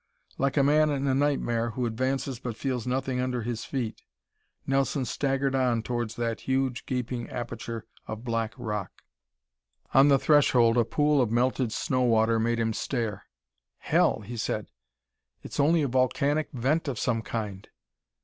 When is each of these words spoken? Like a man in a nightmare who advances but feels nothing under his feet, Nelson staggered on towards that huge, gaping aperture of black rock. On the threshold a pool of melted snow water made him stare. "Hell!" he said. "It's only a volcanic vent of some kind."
Like 0.39 0.57
a 0.57 0.63
man 0.63 0.89
in 0.89 1.05
a 1.05 1.13
nightmare 1.13 1.69
who 1.77 1.85
advances 1.85 2.39
but 2.39 2.57
feels 2.57 2.87
nothing 2.87 3.19
under 3.19 3.43
his 3.43 3.65
feet, 3.65 4.01
Nelson 4.65 5.05
staggered 5.05 5.53
on 5.53 5.83
towards 5.83 6.15
that 6.15 6.39
huge, 6.49 6.87
gaping 6.87 7.29
aperture 7.29 7.85
of 8.07 8.23
black 8.23 8.55
rock. 8.57 9.03
On 9.93 10.07
the 10.07 10.17
threshold 10.17 10.75
a 10.79 10.85
pool 10.85 11.21
of 11.21 11.29
melted 11.29 11.71
snow 11.71 12.01
water 12.01 12.39
made 12.39 12.59
him 12.59 12.73
stare. 12.73 13.27
"Hell!" 13.77 14.21
he 14.21 14.37
said. 14.37 14.71
"It's 15.43 15.59
only 15.59 15.83
a 15.83 15.87
volcanic 15.87 16.49
vent 16.51 16.87
of 16.87 16.97
some 16.97 17.21
kind." 17.21 17.67